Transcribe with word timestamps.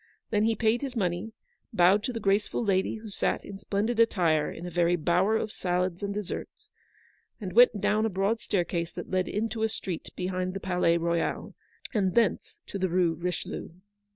Then 0.31 0.45
he 0.45 0.55
paid 0.55 0.81
his 0.81 0.95
money, 0.95 1.31
bowed 1.71 2.01
to 2.05 2.11
the 2.11 2.19
graceful 2.19 2.63
lady 2.65 2.95
who 2.95 3.09
sat 3.09 3.45
in 3.45 3.59
splendid 3.59 3.99
attire 3.99 4.49
in 4.51 4.65
a 4.65 4.71
very 4.71 4.95
bower 4.95 5.37
of 5.37 5.51
salads 5.51 6.01
and 6.01 6.11
desserts, 6.11 6.71
and 7.39 7.53
went 7.53 7.79
down 7.79 8.07
a 8.07 8.09
broad 8.09 8.39
staircase 8.39 8.91
that 8.93 9.11
led 9.11 9.27
into 9.27 9.61
a 9.61 9.69
street 9.69 10.09
behind 10.15 10.55
the 10.55 10.59
Palais 10.59 10.97
Royal, 10.97 11.53
and 11.93 12.15
thence 12.15 12.57
to 12.65 12.79
the 12.79 12.87
Hue 12.89 13.13
Richelieu. 13.13 13.69